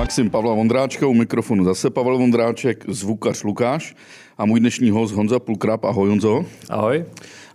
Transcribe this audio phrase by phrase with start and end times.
[0.00, 3.94] Maxim Pavla Vondráčka, u mikrofonu zase Pavel Vondráček, zvukař Lukáš
[4.38, 5.84] a můj dnešní host Honza Pulkrab.
[5.84, 6.44] Ahoj Honzo.
[6.70, 7.04] Ahoj.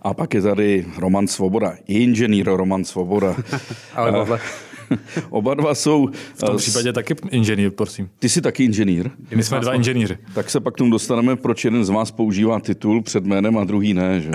[0.02, 3.36] A pak je tady Roman Svoboda, inženýr Roman Svoboda.
[3.94, 4.40] Ahoj Pavle.
[5.30, 6.08] Oba dva jsou...
[6.34, 8.08] V tom případě taky inženýr, prosím.
[8.18, 9.10] Ty jsi taky inženýr?
[9.34, 10.18] My jsme dva inženýři.
[10.34, 13.64] Tak se pak k tomu dostaneme, proč jeden z vás používá titul před jménem a
[13.64, 14.20] druhý ne.
[14.20, 14.30] Že?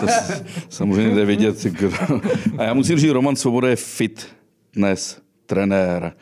[0.00, 0.06] To
[0.68, 1.62] samozřejmě jde vidět.
[1.62, 1.90] Kdo...
[2.58, 6.12] A já musím říct, Roman Svoboda je fitness trenér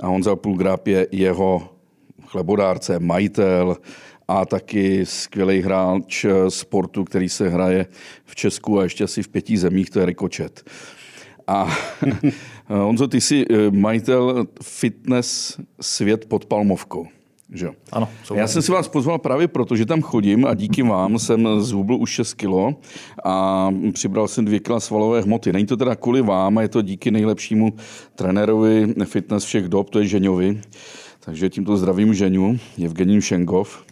[0.00, 1.68] a Honza Pulgráp je jeho
[2.26, 3.76] chlebodárce, majitel
[4.28, 7.86] a taky skvělý hráč sportu, který se hraje
[8.24, 10.70] v Česku a ještě asi v pěti zemích, to je Rikočet.
[11.46, 11.76] A
[12.66, 17.06] Honzo, ty jsi eh, majitel fitness svět pod Palmovkou.
[17.54, 17.68] Že?
[17.92, 21.48] Ano, Já jsem si vás pozval právě proto, že tam chodím a díky vám jsem
[21.60, 22.74] zhubl už 6 kilo
[23.24, 25.52] a přibral jsem 2 kila svalové hmoty.
[25.52, 27.72] Není to teda kvůli vám, je to díky nejlepšímu
[28.14, 30.60] trenérovi fitness všech dob, to je Ženovi.
[31.20, 33.84] Takže tímto zdravím Ženu, Evgením Šengov.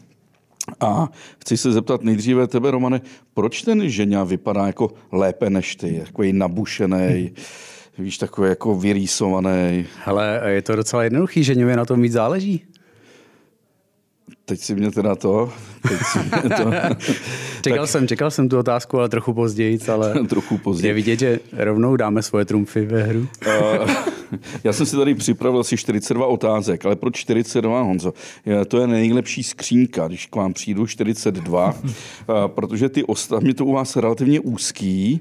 [0.80, 1.08] A
[1.38, 3.00] chci se zeptat nejdříve tebe, Romane,
[3.34, 7.32] proč ten Ženя vypadá jako lépe než ty, takový nabušený,
[7.98, 9.86] víš, takový jako vyrýsovaný.
[10.06, 12.62] Ale je to docela jednoduchý, že na tom víc záleží.
[14.50, 15.52] Teď si mě teda to...
[15.88, 16.64] Teď si mě to
[17.62, 20.90] čekal, tak, jsem, čekal jsem tu otázku, ale trochu později, ale trochu později.
[20.90, 23.28] je vidět, že rovnou dáme svoje trumfy ve hru.
[23.46, 23.90] Uh,
[24.64, 28.12] já jsem si tady připravil asi 42 otázek, ale proč 42, Honzo?
[28.68, 31.74] To je nejlepší skřínka, když k vám přijdu 42, uh,
[32.46, 35.20] protože ty ostatní to u vás relativně úzký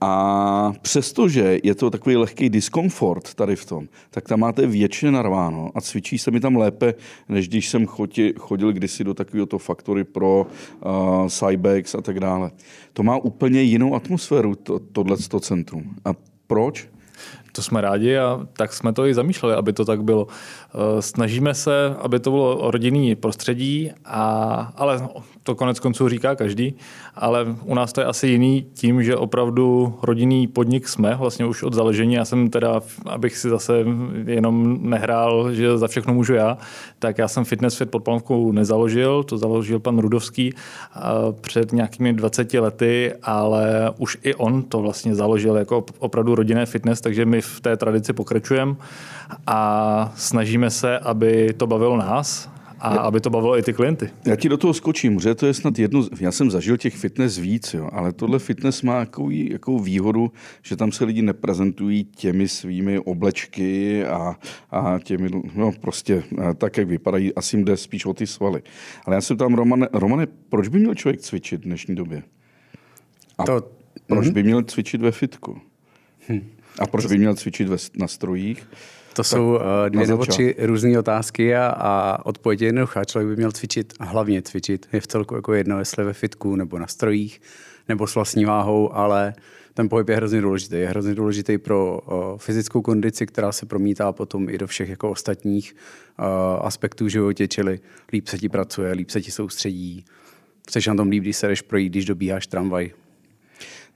[0.00, 5.70] a přestože je to takový lehký diskomfort tady v tom, tak tam máte většině narváno
[5.74, 6.94] a cvičí se mi tam lépe,
[7.28, 12.20] než když jsem chodil, chodil kdysi do takového to faktory pro uh, Cybex a tak
[12.20, 12.50] dále.
[12.92, 15.94] To má úplně jinou atmosféru, to, tohleto centrum.
[16.04, 16.10] A
[16.46, 16.88] proč?
[17.56, 20.26] To jsme rádi a tak jsme to i zamýšleli, aby to tak bylo.
[20.28, 25.08] Eh, snažíme se, aby to bylo rodinný prostředí, a, ale
[25.46, 26.74] to konec konců říká každý,
[27.14, 31.62] ale u nás to je asi jiný tím, že opravdu rodinný podnik jsme vlastně už
[31.62, 32.14] od založení.
[32.14, 33.84] Já jsem teda, abych si zase
[34.26, 36.58] jenom nehrál, že za všechno můžu já,
[36.98, 41.00] tak já jsem Fitness Fit pod Palmkou nezaložil, to založil pan Rudovský eh,
[41.40, 47.00] před nějakými 20 lety, ale už i on to vlastně založil jako opravdu rodinné fitness,
[47.00, 48.74] takže my v té tradici pokračujeme
[49.46, 54.10] a snažíme se, aby to bavilo nás, a já, aby to bavilo i ty klienty.
[54.26, 57.38] Já ti do toho skočím, že to je snad jedno, já jsem zažil těch fitness
[57.38, 62.48] víc, jo, ale tohle fitness má jakou, jakou výhodu, že tam se lidi neprezentují těmi
[62.48, 64.36] svými oblečky a,
[64.70, 66.22] a těmi, no prostě
[66.58, 68.62] tak, jak vypadají, asi jim jde spíš o ty svaly.
[69.04, 72.22] Ale já jsem tam, Romane, Romane proč by měl člověk cvičit v dnešní době?
[73.38, 73.70] A to,
[74.06, 74.32] proč mm-hmm.
[74.32, 75.60] by měl cvičit ve fitku?
[76.28, 76.50] Hm.
[76.78, 78.68] A proč by měl cvičit ve, na strojích?
[79.12, 83.04] To jsou uh, dvě nebo tři různé otázky a, a odpověď je jednoduchá.
[83.04, 84.88] Člověk by měl cvičit a hlavně cvičit.
[84.92, 87.40] Je v celku jako jedno, jestli ve fitku nebo na strojích
[87.88, 89.34] nebo s vlastní váhou, ale
[89.74, 90.76] ten pohyb je hrozně důležitý.
[90.76, 95.10] Je hrozně důležitý pro uh, fyzickou kondici, která se promítá potom i do všech jako
[95.10, 95.76] ostatních
[96.18, 96.26] uh,
[96.66, 97.80] aspektů v životě, čili
[98.12, 100.04] líp se ti pracuje, líp se ti soustředí,
[100.68, 102.90] Chceš na tom líp, když se jdeš projít, když dobíháš tramvaj.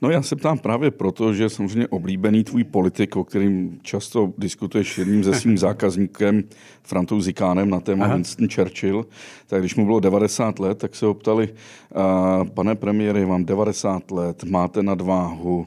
[0.03, 4.99] No já se ptám právě proto, že samozřejmě oblíbený tvůj politik, o kterým často diskutuješ
[4.99, 6.45] jedním ze svým zákazníkem,
[6.83, 8.15] Frantou Zikánem na téma Aha.
[8.15, 9.07] Winston Churchill,
[9.47, 11.55] tak když mu bylo 90 let, tak se ho ptali,
[12.55, 15.67] pane premiére, vám 90 let, máte nadváhu,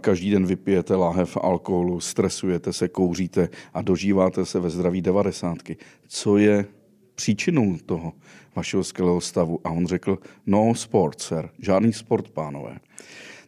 [0.00, 5.58] každý den vypijete láhev alkoholu, stresujete se, kouříte a dožíváte se ve zdraví 90.
[6.08, 6.66] Co je
[7.14, 8.12] příčinou toho
[8.56, 9.60] vašeho skvělého stavu?
[9.64, 12.78] A on řekl, no sport, sir, žádný sport, pánové.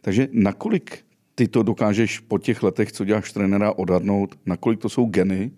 [0.07, 1.03] Takže nakolik
[1.35, 5.51] ty to dokážeš po těch letech, co děláš trenéra, odhadnout, nakolik to jsou geny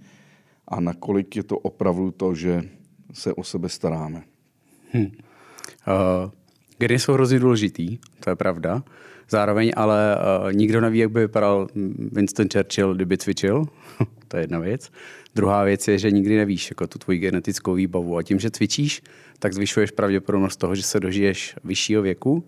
[0.67, 2.61] a nakolik je to opravdu to, že
[3.13, 4.21] se o sebe staráme?
[4.91, 5.05] Hmm.
[5.05, 5.11] Uh,
[6.77, 8.83] geny jsou hrozně důležitý, to je pravda.
[9.29, 11.67] Zároveň ale uh, nikdo neví, jak by vypadal
[12.11, 13.65] Winston Churchill, kdyby cvičil.
[14.27, 14.91] to je jedna věc.
[15.35, 18.17] Druhá věc je, že nikdy nevíš jako tu tvoji genetickou výbavu.
[18.17, 19.01] A tím, že cvičíš,
[19.39, 22.43] tak zvyšuješ pravděpodobnost toho, že se dožiješ vyššího věku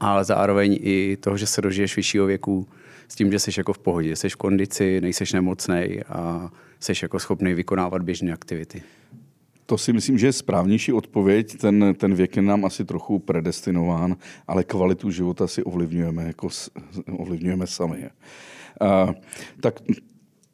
[0.00, 2.68] ale zároveň i toho, že se dožiješ vyššího věku
[3.08, 6.50] s tím, že jsi jako v pohodě, jsi v kondici, nejseš nemocný a
[6.80, 8.82] jsi jako schopný vykonávat běžné aktivity.
[9.66, 11.58] To si myslím, že je správnější odpověď.
[11.58, 14.16] Ten, ten věk je nám asi trochu predestinován,
[14.46, 16.48] ale kvalitu života si ovlivňujeme, jako
[17.06, 18.10] ovlivňujeme sami.
[18.80, 19.14] A,
[19.60, 19.80] tak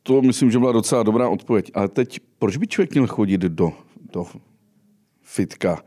[0.02, 1.70] to myslím, že byla docela dobrá odpověď.
[1.74, 3.72] Ale teď, proč by člověk měl chodit do,
[4.12, 4.26] do
[5.22, 5.82] fitka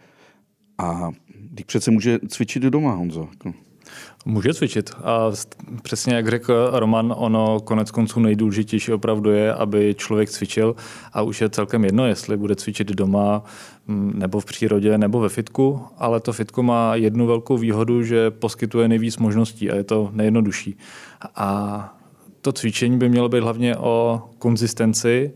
[0.78, 1.12] a
[1.56, 3.28] Teď přece může cvičit doma, Honzo.
[3.32, 3.54] Jako.
[4.26, 4.92] Může cvičit.
[5.04, 5.32] A
[5.84, 10.76] přesně jak řekl Roman, ono konec konců nejdůležitější opravdu je, aby člověk cvičil
[11.14, 13.44] a už je celkem jedno, jestli bude cvičit doma
[13.88, 18.32] mm, nebo v přírodě, nebo ve fitku, ale to fitko má jednu velkou výhodu, že
[18.32, 20.78] poskytuje nejvíc možností a je to nejjednodušší.
[21.36, 22.00] A
[22.42, 25.34] to cvičení by mělo být hlavně o konzistenci,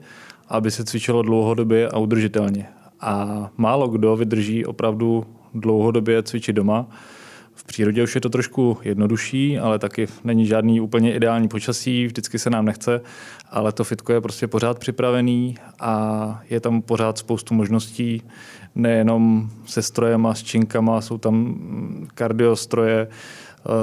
[0.47, 2.67] aby se cvičilo dlouhodobě a udržitelně.
[2.99, 6.87] A málo kdo vydrží opravdu dlouhodobě cvičit doma.
[7.55, 12.39] V přírodě už je to trošku jednodušší, ale taky není žádný úplně ideální počasí, vždycky
[12.39, 13.01] se nám nechce,
[13.51, 18.23] ale to fitko je prostě pořád připravený a je tam pořád spoustu možností,
[18.75, 21.55] nejenom se strojema, s činkama, jsou tam
[22.15, 23.07] kardiostroje,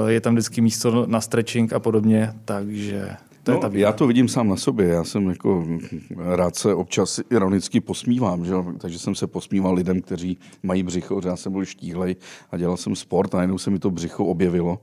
[0.07, 3.09] je tam vždycky místo na stretching a podobně, takže
[3.43, 4.87] to no, je ta já to vidím sám na sobě.
[4.87, 5.65] Já jsem jako
[6.17, 8.53] rád se občas ironicky posmívám, že?
[8.77, 11.21] takže jsem se posmíval lidem, kteří mají břicho.
[11.25, 12.15] Já jsem byl štíhlej
[12.51, 14.79] a dělal jsem sport a najednou se mi to břicho objevilo.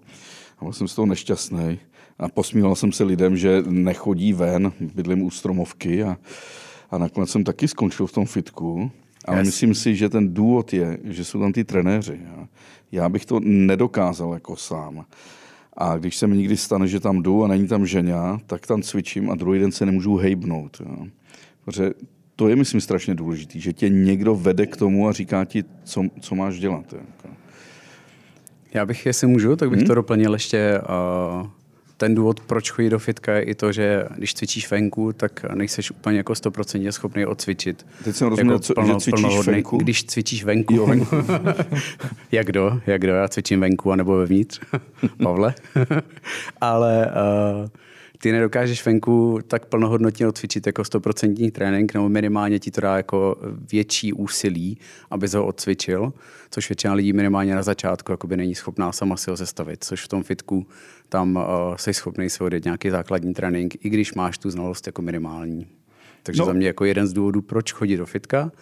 [0.59, 1.79] A byl jsem z toho nešťastný.
[2.19, 6.17] A posmíval jsem se lidem, že nechodí ven, bydlím u stromovky a,
[6.91, 8.91] a nakonec jsem taky skončil v tom fitku.
[9.25, 9.47] Ale yes.
[9.47, 12.21] myslím si, že ten důvod je, že jsou tam ty trenéři.
[12.93, 15.05] Já bych to nedokázal jako sám.
[15.81, 18.83] A když se mi někdy stane, že tam jdu a není tam žena, tak tam
[18.83, 20.81] cvičím a druhý den se nemůžu hejbnout.
[20.81, 21.07] Jo.
[21.65, 21.91] Protože
[22.37, 26.05] to je, myslím, strašně důležité, že tě někdo vede k tomu a říká ti, co,
[26.21, 26.93] co máš dělat.
[26.93, 27.31] Jo.
[28.75, 29.87] Já bych, jestli můžu, tak bych hmm?
[29.87, 30.81] to doplnil ještě
[31.41, 31.47] uh,
[31.99, 35.91] ten důvod, proč chodí do fitka, je i to, že když cvičíš venku, tak nejseš
[35.91, 37.87] úplně jako stoprocentně schopný odcvičit.
[38.05, 39.77] Teď jsem rozuměl, jako co, plno, že cvičíš venku?
[39.77, 40.75] Když cvičíš venku.
[40.75, 41.17] Jo, venku.
[42.33, 44.61] jak kdo, jak kdo, já cvičím venku anebo vevnitř,
[45.23, 45.55] Pavle.
[46.61, 47.07] Ale
[47.63, 47.69] uh,
[48.19, 53.37] ty nedokážeš venku tak plnohodnotně odcvičit jako 100% trénink, nebo minimálně ti to dá jako
[53.73, 54.79] větší úsilí,
[55.11, 56.13] aby ho odcvičil,
[56.51, 60.09] což většina lidí minimálně na začátku jakoby není schopná sama si ho zestavit, což v
[60.09, 60.67] tom fitku
[61.09, 61.43] tam uh,
[61.77, 65.67] jsi schopný si odjet nějaký základní trénink, i když máš tu znalost jako minimální.
[66.23, 66.47] Takže no.
[66.47, 68.53] za mě jako jeden z důvodů, proč chodit do fitka,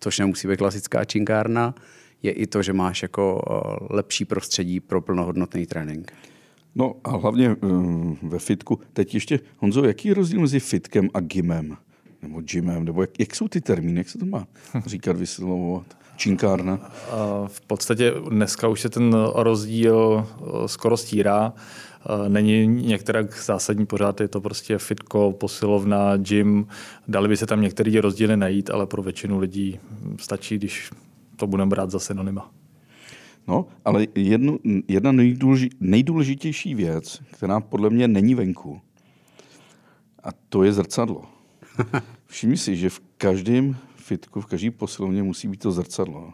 [0.00, 1.74] což nemusí být klasická činkárna,
[2.22, 6.12] je i to, že máš jako uh, lepší prostředí pro plnohodnotný trénink.
[6.74, 8.80] No a hlavně uh, ve fitku.
[8.92, 11.76] Teď ještě, Honzo, jaký je rozdíl mezi fitkem a gymem?
[12.22, 12.84] Nebo gymem?
[12.84, 14.00] Nebo jak, jak jsou ty termíny?
[14.00, 14.46] Jak se to má
[14.86, 15.86] říkat, vyslovovat?
[16.16, 16.92] Činkárna?
[17.46, 20.26] V podstatě dneska už se ten rozdíl
[20.66, 21.52] skoro stírá.
[22.28, 26.66] Není některá zásadní pořád, je to prostě fitko, posilovna, gym.
[27.08, 29.78] Dali by se tam některé rozdíly najít, ale pro většinu lidí
[30.20, 30.90] stačí, když
[31.36, 32.50] to budeme brát za synonyma.
[33.48, 34.58] No, ale jednu,
[34.88, 38.80] jedna nejdůleži, nejdůležitější věc, která podle mě není venku,
[40.22, 41.24] a to je zrcadlo.
[42.26, 46.32] Všimni si, že v každém fitku, v každé posilovně musí být to zrcadlo.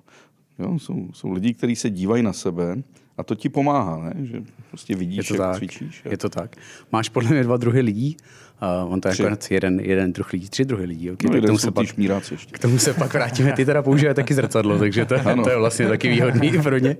[0.58, 2.82] Jo, jsou, jsou lidi, kteří se dívají na sebe
[3.16, 4.26] a to ti pomáhá, ne?
[4.26, 5.56] že prostě vidíš, je to jak tak.
[5.56, 6.02] cvičíš.
[6.10, 6.56] Je to tak.
[6.92, 8.16] Máš podle mě dva druhy lidí.
[8.62, 11.10] Uh, on to je nakonec jeden, jeden druh lidí, tři druhy lidí.
[11.10, 11.86] Okay, no, tak k tomu se pak,
[12.30, 12.52] ještě.
[12.52, 13.52] K tomu se pak vrátíme.
[13.56, 15.14] Ty teda používají taky zrcadlo, takže to,
[15.44, 16.96] to je vlastně taky výhodný pro ně.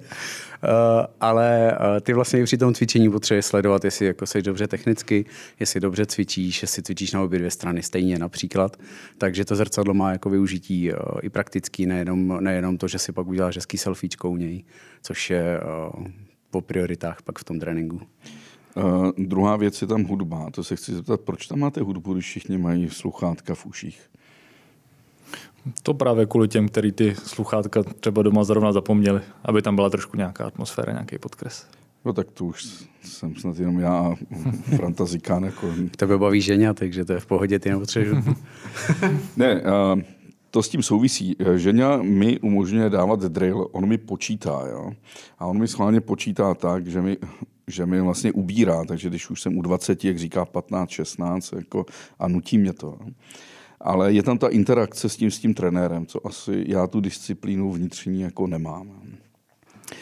[0.64, 5.24] Uh, ale uh, ty vlastně při tom cvičení potřebuješ sledovat, jestli jako jsi dobře technicky,
[5.60, 8.76] jestli dobře cvičíš, jestli cvičíš na obě dvě strany stejně například.
[9.18, 13.26] Takže to zrcadlo má jako využití uh, i praktický, nejenom, nejenom to, že si pak
[13.26, 14.64] uděláš hezký selfiečko u něj,
[15.02, 16.06] což je uh,
[16.50, 18.00] po prioritách pak v tom tréninku.
[18.76, 20.50] Uh, druhá věc je tam hudba.
[20.50, 24.00] To se chci zeptat, proč tam máte hudbu, když všichni mají sluchátka v uších?
[25.82, 30.16] To právě kvůli těm, který ty sluchátka třeba doma zrovna zapomněli, aby tam byla trošku
[30.16, 31.66] nějaká atmosféra, nějaký podkres.
[32.04, 34.14] No tak to už jsem snad jenom já a
[34.76, 35.44] Franta Zikán.
[35.44, 35.66] Jako...
[35.96, 38.24] Tebe baví ženě, takže to je v pohodě, ty nepotřebuješ.
[39.36, 40.00] ne, uh,
[40.50, 41.36] to s tím souvisí.
[41.56, 44.62] Žena mi umožňuje dávat drill, on mi počítá.
[44.70, 44.92] Jo?
[45.38, 47.16] A on mi schválně počítá tak, že mi,
[47.70, 48.84] že mi vlastně ubírá.
[48.84, 51.86] Takže když už jsem u 20, jak říká 15, 16 jako,
[52.18, 52.98] a nutí mě to.
[53.80, 57.72] Ale je tam ta interakce s tím, s tím trenérem, co asi já tu disciplínu
[57.72, 59.02] vnitřní jako nemám.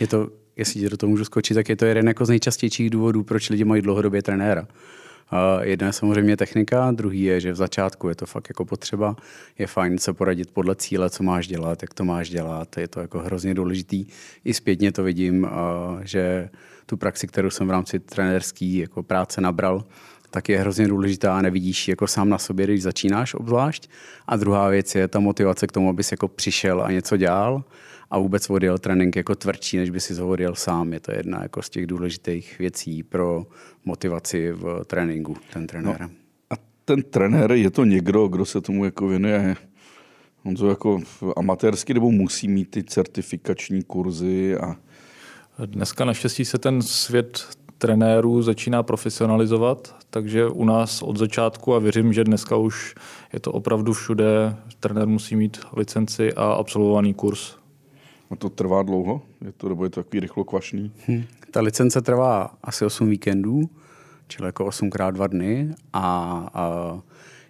[0.00, 3.24] Je to, jestli do toho můžu skočit, tak je to jeden jako z nejčastějších důvodů,
[3.24, 4.68] proč lidi mají dlouhodobě trenéra.
[5.32, 9.16] Uh, jedna je samozřejmě technika, druhý je, že v začátku je to fakt jako potřeba.
[9.58, 12.76] Je fajn se poradit podle cíle, co máš dělat, jak to máš dělat.
[12.76, 14.06] Je to jako hrozně důležitý.
[14.44, 15.48] I zpětně to vidím,
[16.02, 16.50] že
[16.88, 19.84] tu praxi, kterou jsem v rámci trenérský jako práce nabral,
[20.30, 23.90] tak je hrozně důležitá a nevidíš jako sám na sobě, když začínáš obzvlášť.
[24.26, 27.64] A druhá věc je ta motivace k tomu, abys jako přišel a něco dělal
[28.10, 30.92] a vůbec odjel trénink jako tvrdší, než by si ho odjel sám.
[30.92, 33.46] Je to jedna jako z těch důležitých věcí pro
[33.84, 36.00] motivaci v tréninku, ten trenér.
[36.00, 36.10] No,
[36.50, 36.54] a
[36.84, 39.56] ten trenér je to někdo, kdo se tomu jako věnuje
[40.44, 41.00] On to jako
[41.36, 44.76] amatérsky nebo musí mít ty certifikační kurzy a
[45.66, 47.48] Dneska naštěstí se ten svět
[47.78, 52.94] trenérů začíná profesionalizovat, takže u nás od začátku a věřím, že dneska už
[53.32, 57.56] je to opravdu všude, trenér musí mít licenci a absolvovaný kurz.
[58.30, 59.22] A to trvá dlouho?
[59.44, 60.92] Je to, nebo je to takový rychlokvašný?
[61.06, 61.24] Hmm.
[61.50, 63.70] Ta licence trvá asi 8 víkendů,
[64.28, 66.02] čili jako 8 krát 2 dny a,
[66.54, 66.98] a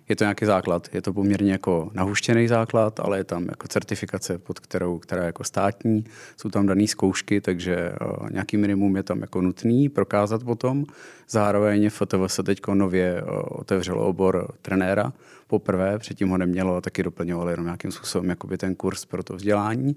[0.09, 0.89] je to nějaký základ.
[0.95, 5.27] Je to poměrně jako nahuštěný základ, ale je tam jako certifikace, pod kterou, která je
[5.27, 6.05] jako státní.
[6.37, 10.85] Jsou tam dané zkoušky, takže uh, nějaký minimum je tam jako nutný prokázat potom.
[11.29, 15.13] Zároveň FTV se teď nově uh, otevřelo obor trenéra
[15.47, 19.97] poprvé, předtím ho nemělo, taky doplňovali jenom nějakým způsobem ten kurz pro to vzdělání.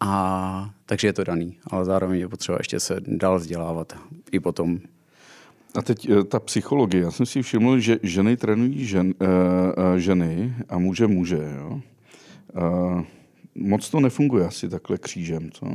[0.00, 3.92] A takže je to daný, ale zároveň je potřeba ještě se dál vzdělávat
[4.32, 4.78] i potom
[5.74, 7.02] a teď eh, ta psychologie.
[7.02, 9.28] Já jsem si všiml, že ženy trénují žen, uh,
[9.84, 11.54] uh, ženy a muže muže.
[11.56, 11.80] Jo?
[13.54, 15.66] Moc to nefunguje asi takhle křížem, co?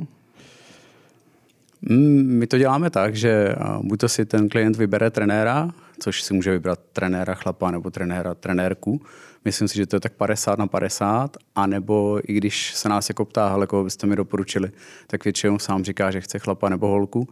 [1.82, 6.34] Mm, my to děláme tak, že buď to si ten klient vybere trenéra, což si
[6.34, 9.02] může vybrat trenéra chlapa nebo trenéra trenérku.
[9.46, 13.26] Myslím si, že to je tak 50 na 50, anebo i když se nás jako
[13.26, 14.72] ptá, ale koho byste mi doporučili,
[15.08, 17.28] tak většinou sám říká, že chce chlapa nebo holku.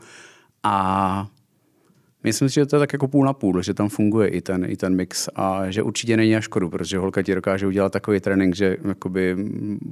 [0.63, 1.27] A
[2.23, 4.65] Myslím si, že to je tak jako půl na půl, že tam funguje i ten,
[4.69, 8.19] i ten mix a že určitě není na škodu, protože holka ti dokáže udělat takový
[8.19, 9.35] trénink, že jakoby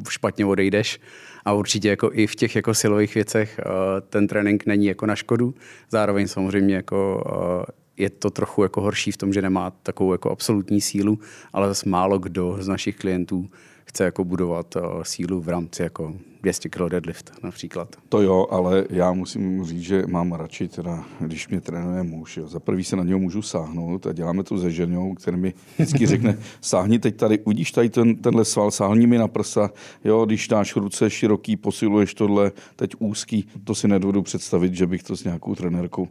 [0.10, 1.00] špatně odejdeš
[1.46, 3.66] a určitě jako i v těch jako silových věcech eh,
[4.10, 5.54] ten trénink není jako na škodu.
[5.90, 7.24] Zároveň samozřejmě jako
[7.70, 11.20] eh, je to trochu jako horší v tom, že nemá takovou jako absolutní sílu,
[11.54, 13.50] ale zase málo kdo z našich klientů
[13.86, 16.14] chce jako budovat uh, sílu v rámci jako
[16.46, 17.96] 200 kg deadlift například.
[18.10, 22.38] To jo, ale já musím říct, že mám radši teda, když mě trénuje muž.
[22.38, 22.48] Jo.
[22.48, 26.08] Za prvý se na něho můžu sáhnout a děláme to se ženou, který mi vždycky
[26.14, 29.70] řekne, sáhni teď tady, udíš tady ten, tenhle sval, sáhni mi na prsa,
[30.04, 35.04] jo, když dáš ruce široký, posiluješ tohle, teď úzký, to si nedovedu představit, že bych
[35.04, 36.08] to s nějakou trenérkou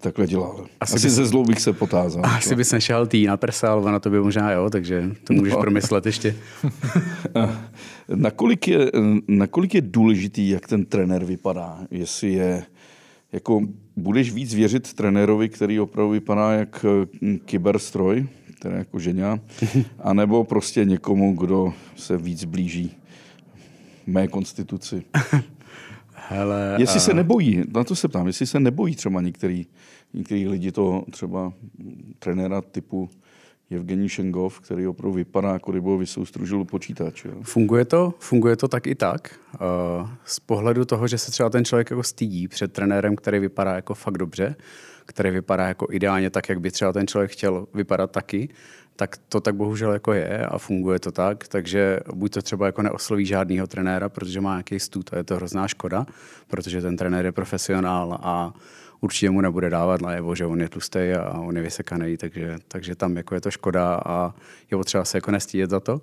[0.00, 0.66] takhle dělal.
[0.80, 2.22] Asi, asi bys, ze zlou bych se potázal.
[2.24, 5.54] Asi bys nešel tý na prsa, ale na to by možná jo, takže to můžeš
[5.54, 5.60] no.
[5.60, 6.36] promyslet ještě.
[8.14, 8.90] nakolik, je,
[9.28, 11.78] nakolik je důležitý, jak ten trenér vypadá?
[11.90, 12.64] Jestli je,
[13.32, 13.60] jako
[13.96, 16.84] budeš víc věřit trenérovi, který opravdu vypadá jak
[17.22, 18.26] hm, kyberstroj,
[18.58, 19.24] teda jako ženě,
[19.98, 22.96] anebo prostě někomu, kdo se víc blíží
[24.06, 25.02] mé konstituci.
[26.28, 27.00] Hele, jestli a...
[27.00, 29.66] se nebojí, na to se ptám, jestli se nebojí třeba některý,
[30.14, 31.52] některý lidi to třeba
[32.18, 33.10] trenéra typu
[33.72, 37.24] Evgení Šengov, který opravdu vypadá, jako kdyby ho vysoustružil počítač.
[37.24, 37.32] Jo.
[37.42, 38.14] Funguje to?
[38.18, 39.34] Funguje to tak i tak.
[39.54, 43.74] Uh, z pohledu toho, že se třeba ten člověk jako stydí před trenérem, který vypadá
[43.74, 44.56] jako fakt dobře,
[45.06, 48.48] který vypadá jako ideálně tak, jak by třeba ten člověk chtěl vypadat taky,
[48.96, 52.82] tak to tak bohužel jako je a funguje to tak, takže buď to třeba jako
[52.82, 56.06] neosloví žádného trenéra, protože má nějaký stůd a je to hrozná škoda,
[56.48, 58.52] protože ten trenér je profesionál a
[59.00, 62.94] určitě mu nebude dávat najevo, že on je tlustý a on je vysekaný, takže, takže
[62.94, 64.34] tam jako je to škoda a
[64.70, 66.00] je potřeba se jako nestíjet za to.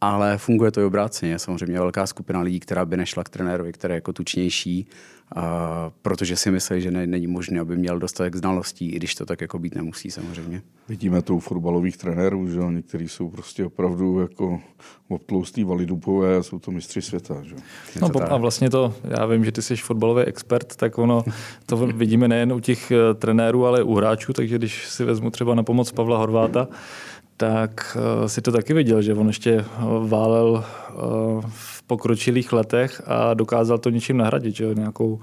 [0.00, 1.38] Ale funguje to i obráceně.
[1.38, 4.86] Samozřejmě velká skupina lidí, která by nešla k trenérovi, který je jako tučnější,
[5.34, 9.26] a protože si myslí, že ne, není možné, aby měl dostatek znalostí, i když to
[9.26, 10.62] tak jako být nemusí samozřejmě.
[10.88, 14.60] Vidíme to u fotbalových trenérů, že někteří jsou prostě opravdu jako
[15.08, 17.42] obtloustý validupové a jsou to mistři světa.
[17.42, 17.54] Že?
[18.00, 21.24] No, to a vlastně to, já vím, že ty jsi fotbalový expert, tak ono
[21.66, 25.30] to vidíme nejen u těch eh, trenérů, ale i u hráčů, takže když si vezmu
[25.30, 26.68] třeba na pomoc Pavla Horváta,
[27.36, 29.64] tak uh, si to taky viděl, že on ještě eh,
[30.08, 30.64] válel
[30.94, 35.20] uh, v pokročilých letech a dokázal to něčím nahradit, že nějakou uh,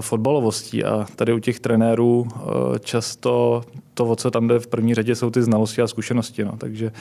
[0.00, 0.84] fotbalovostí.
[0.84, 3.62] A tady u těch trenérů uh, často
[3.94, 6.44] to, o co tam jde v první řadě, jsou ty znalosti a zkušenosti.
[6.44, 6.56] No.
[6.58, 6.92] Takže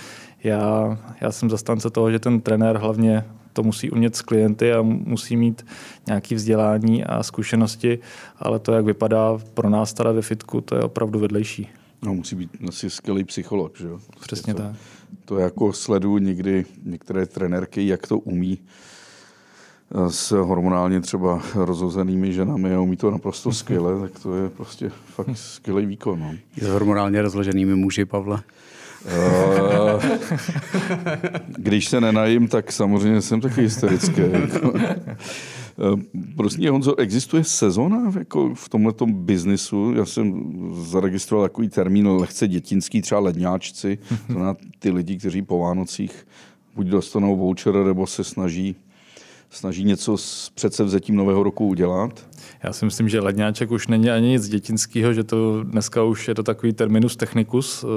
[0.44, 4.82] já, já jsem zastánce toho, že ten trenér hlavně to musí umět s klienty a
[4.82, 5.66] musí mít
[6.08, 8.00] nějaké vzdělání a zkušenosti,
[8.40, 11.70] ale to, jak vypadá pro nás tady ve fitku, to je opravdu vedlejší.
[12.06, 14.00] No, musí být asi skvělý psycholog, že jo?
[14.20, 14.76] Přesně to, tak.
[15.26, 18.95] To jako sleduju někdy některé trenérky, jak to umí eh,
[20.08, 25.30] s hormonálně třeba rozhozenými ženami a umí to naprosto skvěle, tak to je prostě fakt
[25.34, 26.20] skvělý výkon.
[26.20, 26.32] No.
[26.62, 28.44] S hormonálně rozloženými muži, Pavle?
[29.08, 30.18] Eh,
[31.58, 34.22] když se nenajím, tak samozřejmě jsem taky hysterický.
[36.38, 39.94] Prostě Honzo, existuje sezona jako v tomhle biznisu?
[39.96, 45.60] Já jsem zaregistroval takový termín lehce dětinský, třeba ledňáčci, to na ty lidi, kteří po
[45.60, 46.28] Vánocích
[46.76, 48.76] buď dostanou voucher, nebo se snaží
[49.50, 52.28] snaží něco s předsevzetím nového roku udělat?
[52.64, 56.36] Já si myslím, že ledňáček už není ani nic dětinského, že to dneska už je
[56.36, 57.88] to takový terminus technicus eh,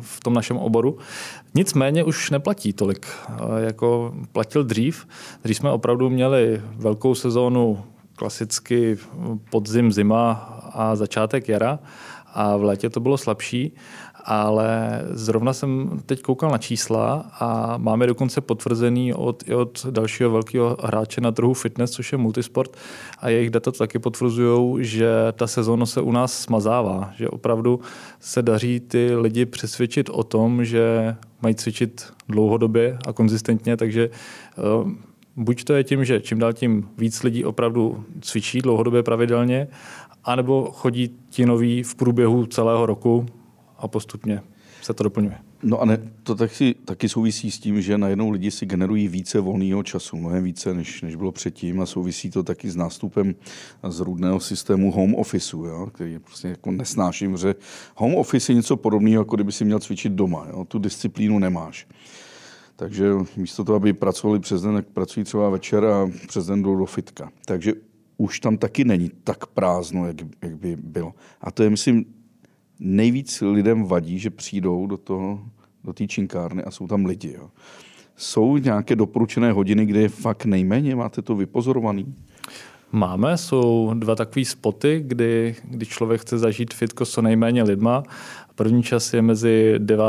[0.00, 0.98] v tom našem oboru.
[1.54, 5.06] Nicméně už neplatí tolik, eh, jako platil dřív.
[5.44, 7.84] Dřív jsme opravdu měli velkou sezónu
[8.16, 8.98] klasicky
[9.50, 10.32] podzim, zima
[10.72, 11.78] a začátek jara
[12.34, 13.72] a v létě to bylo slabší
[14.24, 20.30] ale zrovna jsem teď koukal na čísla a máme dokonce potvrzený od, i od dalšího
[20.30, 22.76] velkého hráče na trhu fitness, což je multisport.
[23.18, 27.80] A jejich data taky potvrzují, že ta sezóna se u nás smazává, že opravdu
[28.20, 34.10] se daří ty lidi přesvědčit o tom, že mají cvičit dlouhodobě a konzistentně, takže
[34.82, 34.92] uh,
[35.36, 39.68] buď to je tím, že čím dál tím víc lidí opravdu cvičí dlouhodobě pravidelně,
[40.24, 43.26] anebo chodí ti noví v průběhu celého roku
[43.78, 44.42] a postupně
[44.82, 45.38] se to doplňuje.
[45.62, 49.40] No a ne, to taky, taky souvisí s tím, že najednou lidi si generují více
[49.40, 53.34] volného času, mnohem více, než, než bylo předtím a souvisí to taky s nástupem
[53.88, 57.54] z rudného systému home officeu, jo, který prostě jako nesnáším, že
[57.96, 61.86] home office je něco podobného, jako kdyby si měl cvičit doma, jo, tu disciplínu nemáš.
[62.76, 66.76] Takže místo toho, aby pracovali přes den, tak pracují třeba večer a přes den jdou
[66.76, 67.30] do fitka.
[67.44, 67.72] Takže
[68.16, 71.14] už tam taky není tak prázdno, jak, jak by bylo.
[71.40, 72.04] A to je, myslím,
[72.80, 75.40] nejvíc lidem vadí, že přijdou do toho,
[75.84, 77.32] do té činkárny a jsou tam lidi.
[77.32, 77.50] Jo.
[78.16, 80.96] Jsou nějaké doporučené hodiny, kde je fakt nejméně?
[80.96, 82.14] Máte to vypozorovaný?
[82.92, 88.02] Máme, jsou dva takové spoty, kdy, kdy člověk chce zažít fitko co nejméně lidma.
[88.54, 90.04] První čas je mezi 9.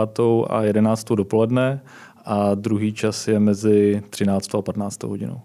[0.50, 1.08] a 11.
[1.10, 1.82] dopoledne
[2.26, 4.56] a druhý čas je mezi 13.
[4.56, 5.04] a 15.
[5.04, 5.42] hodinou.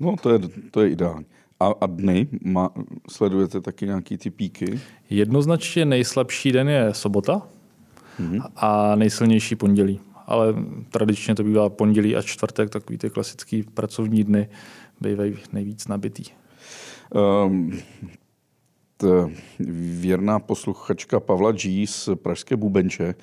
[0.00, 0.38] No, to je,
[0.70, 1.26] to je ideální.
[1.60, 2.28] A, a dny?
[2.44, 2.70] Má,
[3.10, 4.80] sledujete taky nějaký ty píky?
[5.10, 7.42] Jednoznačně nejslabší den je sobota
[8.20, 8.42] mm-hmm.
[8.56, 10.00] a nejsilnější pondělí.
[10.26, 10.54] Ale
[10.90, 14.48] tradičně to bývá pondělí a čtvrtek, takový ty klasický pracovní dny
[15.00, 16.24] bývají nejvíc nabitý.
[17.46, 17.78] Um,
[20.00, 21.86] věrná posluchačka Pavla G.
[21.86, 23.14] z Pražské Bubenče,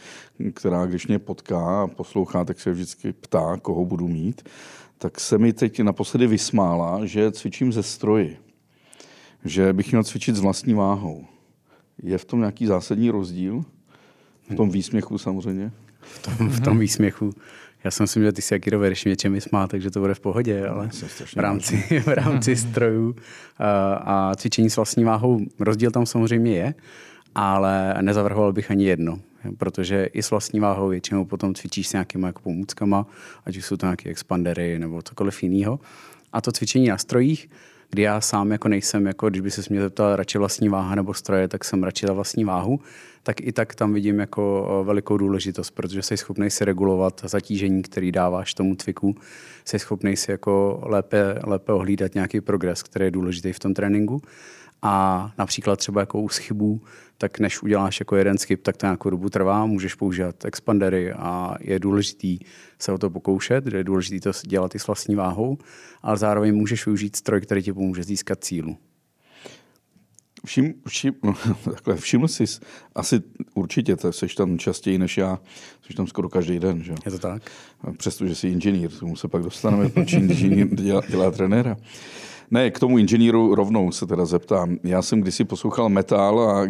[0.54, 4.50] která když mě potká a poslouchá, tak se vždycky ptá, koho budu mít
[5.02, 8.38] tak se mi teď naposledy vysmála, že cvičím ze stroji.
[9.46, 11.26] Že bych měl cvičit s vlastní váhou.
[12.04, 13.66] Je v tom nějaký zásadní rozdíl?
[14.52, 15.72] V tom výsměchu samozřejmě?
[16.02, 17.34] V tom, v tom výsměchu.
[17.84, 20.68] Já si myslím, že ty si jaký dovedeš něčem vysmát, takže to bude v pohodě,
[20.68, 20.90] ale
[21.26, 23.16] v rámci, v rámci strojů
[23.58, 26.74] a, a cvičení s vlastní váhou rozdíl tam samozřejmě je,
[27.36, 29.20] ale nezavrhoval bych ani jedno
[29.58, 33.08] protože i s vlastní váhou většinou potom cvičíš s nějakýma jako pomůckama,
[33.46, 35.80] ať už jsou to nějaké expandery nebo cokoliv jiného.
[36.34, 37.50] A to cvičení na strojích,
[37.90, 41.14] kdy já sám jako nejsem, jako když by se mě zeptal radši vlastní váha nebo
[41.14, 42.80] stroje, tak jsem radši za vlastní váhu,
[43.24, 48.12] tak i tak tam vidím jako velikou důležitost, protože jsi schopný si regulovat zatížení, který
[48.12, 49.16] dáváš tomu cviku,
[49.66, 54.22] jsi schopný si jako lépe, lépe ohlídat nějaký progres, který je důležitý v tom tréninku.
[54.82, 56.82] A například třeba jako u schybů,
[57.18, 61.56] tak než uděláš jako jeden skip, tak to nějakou dobu trvá, můžeš používat expandery a
[61.60, 62.40] je důležitý
[62.80, 65.58] se o to pokoušet, je důležité to dělat i s vlastní váhou,
[66.02, 68.78] ale zároveň můžeš využít stroj, který ti pomůže získat cílu.
[70.46, 72.44] Všim, všim, no, takhle, všiml jsi,
[72.96, 73.22] asi
[73.54, 75.40] určitě, to jsi tam častěji než já,
[75.82, 76.94] jsi tam skoro každý den, že?
[77.06, 77.52] Je to tak?
[77.98, 81.78] Přestože jsi inženýr, tomu se pak dostaneme, proč inženýr dělá, dělá trenéra.
[82.52, 84.78] Ne, k tomu inženýru rovnou se teda zeptám.
[84.84, 86.68] Já jsem kdysi poslouchal metal a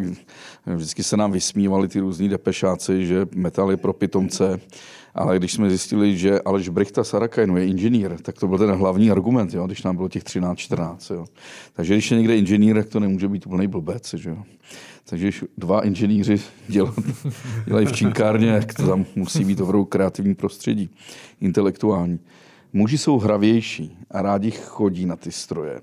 [0.75, 4.59] vždycky se nám vysmívali ty různí depešáci, že metal je pro pitomce.
[5.15, 9.11] Ale když jsme zjistili, že Aleš Brichta Sarakajnu je inženýr, tak to byl ten hlavní
[9.11, 11.15] argument, jo, když nám bylo těch 13-14.
[11.15, 11.25] Jo.
[11.73, 14.13] Takže když je někde inženýr, tak to nemůže být úplný blbec.
[14.13, 14.37] Že jo.
[15.05, 16.93] Takže když dva inženýři dělat,
[17.65, 20.89] dělají v činkárně, tak to tam musí být opravdu kreativní prostředí,
[21.41, 22.19] intelektuální.
[22.73, 25.81] Muži jsou hravější a rádi chodí na ty stroje.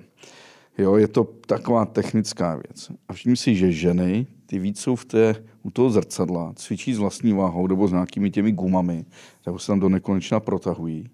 [0.79, 2.91] Jo, je to taková technická věc.
[3.09, 6.99] A všimni si, že ženy, ty víc jsou v té, u toho zrcadla, cvičí s
[6.99, 9.05] vlastní váhou nebo s nějakými těmi gumami,
[9.47, 11.11] nebo se tam do nekonečna protahují.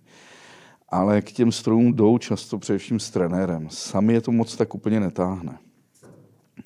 [0.89, 3.67] Ale k těm strojům jdou často především s trenérem.
[3.71, 5.59] Sami je to moc tak úplně netáhne.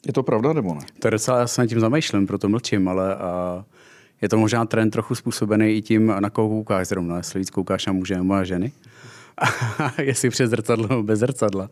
[0.07, 0.81] Je to pravda nebo ne?
[0.99, 3.65] To je docela, já se tím zamýšlím, proto mlčím, ale a
[4.23, 7.87] je to možná trend trochu způsobený i tím, na koho koukáš zrovna, jestli víc koukáš
[7.87, 8.73] na muže nebo na ženy.
[10.03, 11.71] jestli přes zrcadlo nebo bez zrcadla.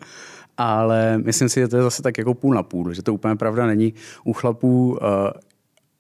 [0.57, 3.37] Ale myslím si, že to je zase tak jako půl na půl, že to úplně
[3.37, 3.95] pravda není.
[4.25, 4.99] U chlapů uh,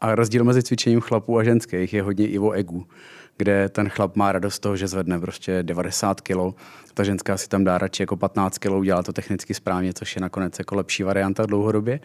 [0.00, 2.86] a rozdíl mezi cvičením chlapů a ženských je hodně i o egu,
[3.36, 6.36] kde ten chlap má radost z toho, že zvedne prostě 90 kg,
[6.94, 10.22] ta ženská si tam dá radši jako 15 kg, udělá to technicky správně, což je
[10.22, 12.00] nakonec jako lepší varianta dlouhodobě.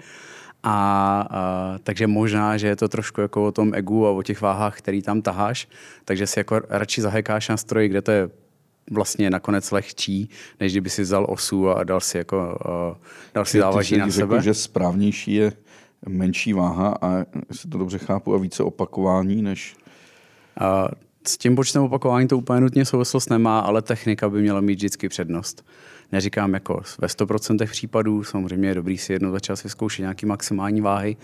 [0.63, 4.41] A, a takže možná, že je to trošku jako o tom egu a o těch
[4.41, 5.67] váhách, který tam taháš,
[6.05, 8.29] takže si jako radši zahekáš na stroji, kde to je
[8.91, 12.97] vlastně nakonec lehčí, než kdyby si vzal osu a dal si, jako, uh,
[13.33, 14.35] dal si závaží na sebe.
[14.35, 15.53] Řekl, že správnější je
[16.07, 19.75] menší váha a jestli to dobře chápu a více opakování než...
[20.61, 20.91] Uh,
[21.27, 25.09] S tím počtem opakování to úplně nutně souvislost nemá, ale technika by měla mít vždycky
[25.09, 25.65] přednost.
[26.11, 30.81] Neříkám jako ve 100% případů, samozřejmě je dobrý si jednou za čas vyzkoušet nějaký maximální
[30.81, 31.17] váhy,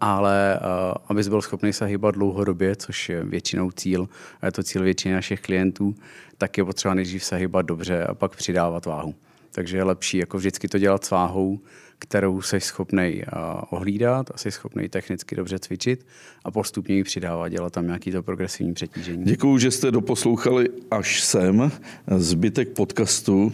[0.00, 4.08] ale uh, abys byl schopný se hýbat dlouhodobě, což je většinou cíl,
[4.40, 5.94] a je to cíl většiny našich klientů,
[6.38, 9.14] tak je potřeba nejdřív se hýbat dobře a pak přidávat váhu.
[9.52, 11.60] Takže je lepší jako vždycky to dělat s váhou,
[11.98, 16.06] kterou jsi schopný uh, ohlídat a jsi schopný technicky dobře cvičit
[16.44, 19.24] a postupně ji přidávat, dělat tam nějaký to progresivní přetížení.
[19.24, 21.72] Děkuji, že jste doposlouchali až sem.
[22.16, 23.52] Zbytek podcastu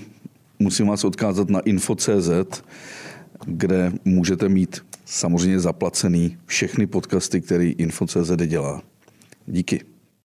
[0.59, 2.63] musím vás odkázat na info.cz,
[3.47, 8.83] kde můžete mít samozřejmě zaplacený všechny podcasty, který info.cz dělá.
[9.47, 9.96] Díky.